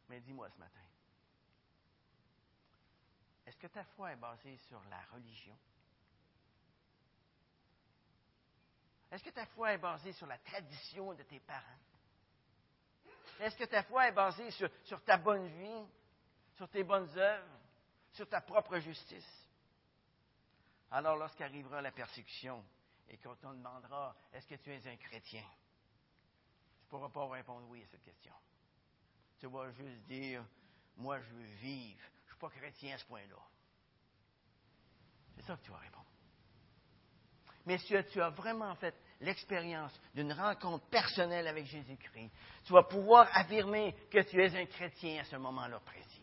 [0.08, 0.80] Mais dis-moi ce matin,
[3.46, 5.56] est-ce que ta foi est basée sur la religion?
[9.12, 11.62] Est-ce que ta foi est basée sur la tradition de tes parents?
[13.40, 15.86] Est-ce que ta foi est basée sur, ta bonne vie,
[16.56, 17.58] sur tes bonnes œuvres,
[18.12, 19.48] sur ta propre justice?
[20.90, 22.64] Alors lorsqu'arrivera la persécution,
[23.08, 25.42] et quand on demandera Est-ce que tu es un chrétien?
[25.42, 28.32] Tu ne pourras pas répondre oui à cette question.
[29.38, 30.44] Tu vas juste dire
[30.96, 32.00] Moi, je veux vivre.
[32.00, 33.36] Je ne suis pas chrétien à ce point-là.
[35.36, 36.06] C'est ça que tu vas répondre.
[37.66, 42.30] mais si tu as vraiment fait l'expérience d'une rencontre personnelle avec Jésus-Christ,
[42.64, 46.13] tu vas pouvoir affirmer que tu es un chrétien à ce moment-là précis.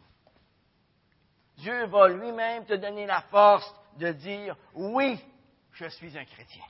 [1.61, 5.23] Dieu va lui-même te donner la force de dire oui,
[5.73, 6.65] je suis un chrétien.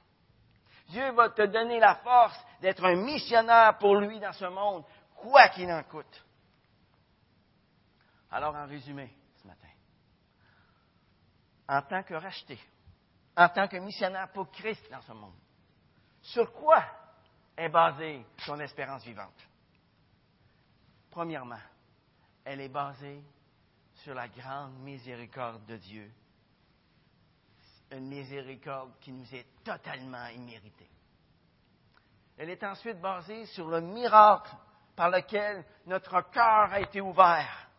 [0.89, 4.84] Dieu va te donner la force d'être un missionnaire pour lui dans ce monde,
[5.16, 6.26] quoi qu'il en coûte.
[8.32, 9.70] Alors, en résumé, ce matin,
[11.70, 12.60] en tant que racheté,
[13.38, 15.36] en tant que missionnaire pour Christ dans ce monde,
[16.22, 16.84] sur quoi
[17.56, 19.48] est basée ton espérance vivante?
[21.10, 21.62] Premièrement,
[22.44, 23.24] elle est basée
[24.04, 26.12] sur la grande miséricorde de Dieu.
[27.91, 30.89] Une miséricorde qui nous est totalement imméritée.
[32.38, 34.56] Elle est ensuite basée sur le miracle
[34.95, 37.70] par lequel notre cœur a été ouvert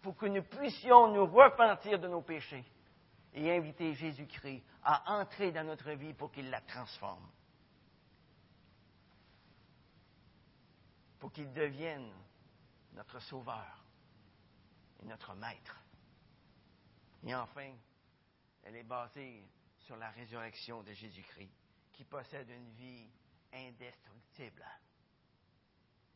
[0.00, 2.64] pour que nous puissions nous repentir de nos péchés
[3.34, 7.28] et inviter Jésus-Christ à entrer dans notre vie pour qu'il la transforme.
[11.18, 12.10] Pour qu'il devienne
[12.94, 13.85] notre sauveur
[15.02, 15.80] et notre maître.
[17.24, 17.72] Et enfin,
[18.62, 19.44] elle est basée
[19.78, 21.52] sur la résurrection de Jésus-Christ,
[21.92, 23.08] qui possède une vie
[23.52, 24.64] indestructible.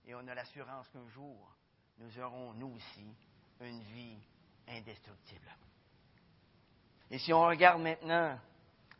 [0.06, 1.56] Et on a l'assurance qu'un jour,
[1.98, 3.14] nous aurons, nous aussi,
[3.60, 4.18] une vie
[4.66, 5.56] indestructible.
[7.10, 8.38] Et si on regarde maintenant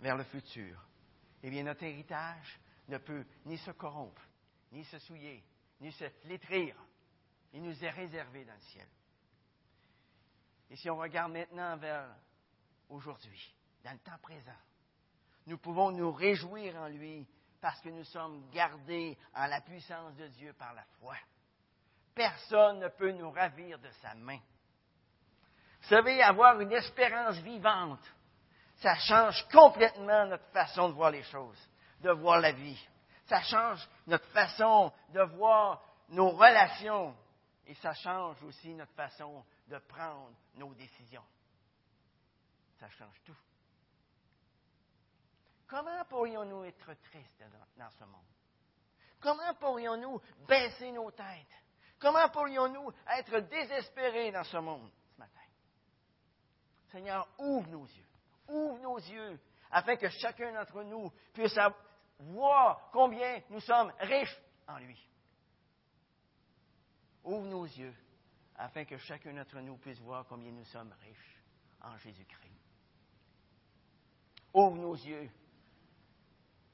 [0.00, 0.84] vers le futur,
[1.42, 4.22] eh bien, notre héritage ne peut ni se corrompre,
[4.72, 5.42] ni se souiller,
[5.80, 6.76] ni se flétrir.
[7.52, 8.86] Il nous est réservé dans le ciel.
[10.70, 12.06] Et si on regarde maintenant vers
[12.88, 13.54] aujourd'hui,
[13.84, 14.56] dans le temps présent,
[15.46, 17.26] nous pouvons nous réjouir en lui
[17.60, 21.16] parce que nous sommes gardés en la puissance de Dieu par la foi.
[22.14, 24.38] Personne ne peut nous ravir de sa main.
[25.82, 28.02] Vous savez, avoir une espérance vivante,
[28.76, 31.68] ça change complètement notre façon de voir les choses,
[32.00, 32.88] de voir la vie.
[33.26, 37.14] Ça change notre façon de voir nos relations
[37.66, 41.24] et ça change aussi notre façon de prendre nos décisions.
[42.78, 43.36] Ça change tout.
[45.68, 47.44] Comment pourrions-nous être tristes
[47.76, 48.26] dans, ce monde?
[49.20, 51.54] Comment pourrions-nous baisser nos têtes?
[52.00, 55.40] Comment pourrions-nous être désespérés dans ce monde ce matin?
[56.90, 58.08] Seigneur, ouvre nos yeux.
[58.48, 59.40] Ouvre nos yeux
[59.70, 61.56] afin que chacun d'entre nous puisse
[62.18, 64.98] voir combien nous sommes riches en lui.
[67.22, 67.94] Ouvre nos yeux
[68.60, 71.42] afin que chacun d'entre nous puisse voir combien nous sommes riches
[71.80, 72.60] en Jésus-Christ.
[74.52, 75.30] Ouvre nos yeux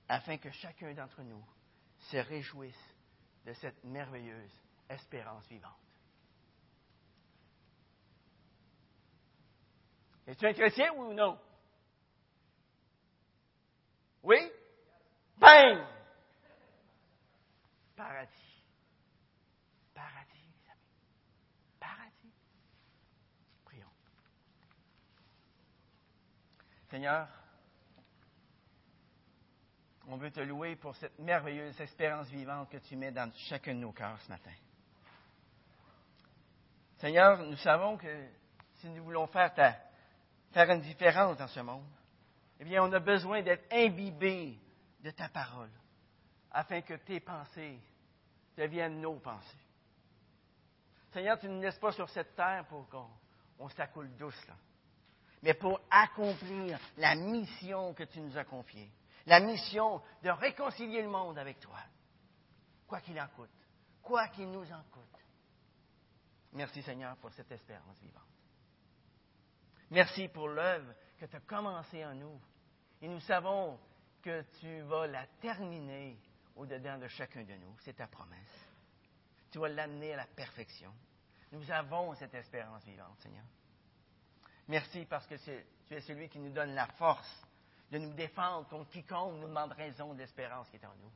[0.09, 1.45] afin que chacun d'entre nous
[1.99, 2.95] se réjouisse
[3.45, 4.51] de cette merveilleuse
[4.89, 5.72] espérance vivante.
[10.26, 11.39] Es-tu un chrétien ou non?
[14.24, 14.51] Oui?
[15.39, 15.87] Bang!
[17.95, 18.45] Paradis.
[26.97, 27.28] Seigneur,
[30.09, 33.80] on veut te louer pour cette merveilleuse espérance vivante que tu mets dans chacun de
[33.80, 34.55] nos cœurs ce matin.
[36.97, 38.28] Seigneur, nous savons que
[38.76, 39.53] si nous voulons faire,
[40.55, 41.84] une différence dans ce monde,
[42.61, 44.59] eh bien, on a besoin d'être imbibés
[45.01, 45.68] de ta parole,
[46.51, 47.78] afin que tes pensées
[48.57, 49.66] deviennent nos pensées.
[51.12, 54.55] Seigneur, tu ne nous laisses pas sur cette terre pour qu'on s'accoule douce, là
[55.43, 58.91] mais pour accomplir la mission que tu nous as confiée.
[59.26, 61.78] La mission de réconcilier le monde avec toi.
[62.87, 63.51] Quoi qu'il en coûte.
[64.03, 65.03] Quoi qu'il nous en coûte.
[66.53, 68.22] Merci Seigneur pour cette espérance vivante.
[69.91, 72.41] Merci pour l'œuvre que tu as commencée en nous.
[73.03, 73.78] Et nous savons
[74.22, 76.18] que tu vas la terminer
[76.55, 77.76] au-dedans de chacun de nous.
[77.80, 78.66] C'est ta promesse.
[79.51, 80.93] Tu vas l'amener à la perfection.
[81.53, 83.45] Nous avons cette espérance vivante, Seigneur.
[84.69, 87.47] Merci parce que tu es celui qui nous donne la force
[87.91, 91.12] de nous défendre contre quiconque nous demande raison d'espérance qui est en nous.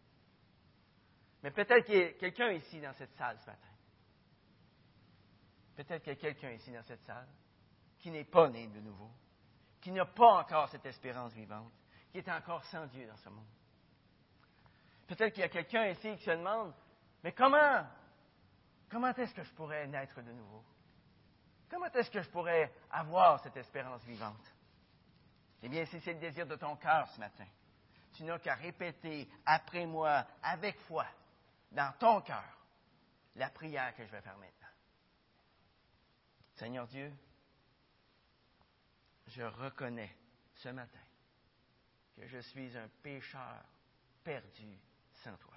[1.43, 3.69] Mais peut-être qu'il y a quelqu'un ici dans cette salle ce matin.
[5.77, 7.29] Peut-être qu'il y a quelqu'un ici dans cette salle
[7.99, 9.11] qui n'est pas né de nouveau,
[9.81, 11.73] qui n'a pas encore cette espérance vivante,
[12.13, 13.47] qui est encore sans Dieu dans ce monde.
[15.07, 16.73] Peut-être qu'il y a quelqu'un ici qui se demande,
[17.25, 17.85] mais comment,
[18.89, 20.63] comment est-ce que je pourrais naître de nouveau?
[21.71, 24.45] Comment est-ce que je pourrais avoir cette espérance vivante?
[25.62, 27.47] Eh bien, si c'est le désir de ton cœur ce matin,
[28.14, 31.07] tu n'as qu'à répéter après moi, avec foi,
[31.71, 32.59] dans ton cœur,
[33.37, 34.68] la prière que je vais faire maintenant.
[36.57, 37.12] Seigneur Dieu,
[39.29, 40.14] je reconnais
[40.57, 40.99] ce matin
[42.16, 43.62] que je suis un pécheur
[44.25, 44.77] perdu
[45.23, 45.57] sans toi.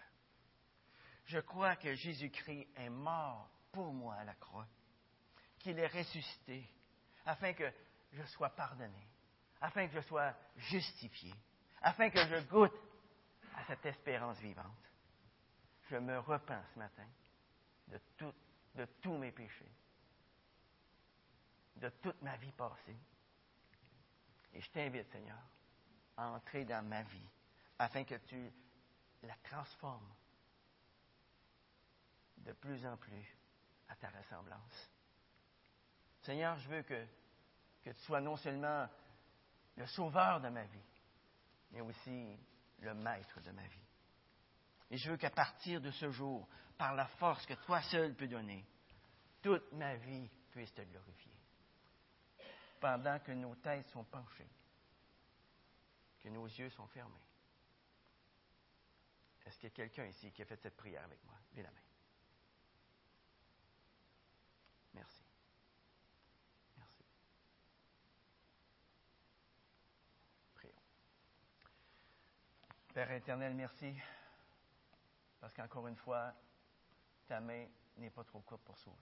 [1.26, 4.68] Je crois que Jésus-Christ est mort pour moi à la croix,
[5.64, 6.70] qu'il est ressuscité,
[7.26, 7.72] afin que
[8.12, 9.08] je sois pardonné,
[9.62, 11.34] afin que je sois justifié,
[11.82, 12.78] afin que je goûte
[13.56, 14.66] à cette espérance vivante.
[15.90, 17.08] Je me repens ce matin
[17.88, 18.00] de,
[18.76, 19.72] de tous mes péchés,
[21.78, 22.98] de toute ma vie passée.
[24.54, 25.42] Et je t'invite, Seigneur,
[26.18, 27.30] à entrer dans ma vie
[27.80, 28.52] afin que tu
[29.24, 30.14] la transformes
[32.38, 33.38] de plus en plus
[33.88, 34.93] à ta ressemblance.
[36.24, 37.06] Seigneur, je veux que,
[37.84, 38.88] tu sois non seulement
[39.76, 40.90] le sauveur de ma vie,
[41.72, 42.38] mais aussi
[42.80, 43.86] le maître de ma vie.
[44.90, 46.48] Et je veux qu'à partir de ce jour,
[46.78, 48.66] par la force que toi seul peux donner,
[49.42, 51.34] toute ma vie puisse te glorifier.
[52.80, 54.50] Pendant que nos têtes sont penchées,
[56.22, 57.20] que nos yeux sont fermés.
[59.46, 61.36] Est-ce qu'il y a quelqu'un ici qui a fait cette prière avec moi?
[61.52, 61.78] Levez la main.
[64.94, 65.24] Merci.
[66.78, 67.04] Merci.
[70.56, 70.72] Prions.
[72.94, 73.92] Père éternel, merci.
[75.40, 76.32] Parce qu'encore une fois,
[77.26, 77.66] ta main
[77.98, 78.98] n'est pas trop courte pour sauver.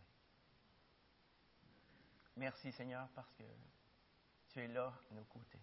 [2.37, 3.43] Merci Seigneur parce que
[4.47, 5.59] tu es là à nos côtés.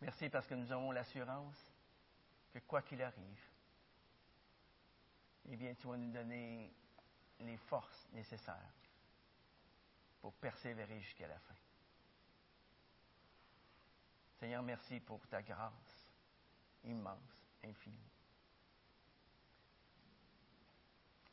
[0.00, 1.72] Merci parce que nous avons l'assurance
[2.54, 3.44] que quoi qu'il arrive,
[5.44, 6.72] eh bien, tu vas nous donner
[7.40, 8.72] les forces nécessaires
[10.22, 11.54] pour persévérer jusqu'à la fin.
[14.38, 15.97] Seigneur, merci pour ta grâce
[16.84, 17.96] immense, infinie.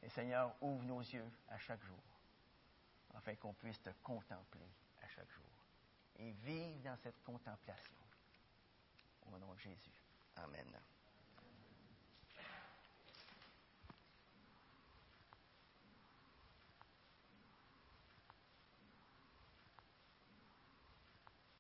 [0.02, 2.04] Et Seigneur, ouvre nos yeux à chaque jour,
[3.16, 4.70] afin qu'on puisse te contempler
[5.02, 5.46] à chaque jour
[6.18, 7.96] et vivre dans cette contemplation.
[9.32, 10.00] Au nom de Jésus.
[10.36, 10.80] Amen.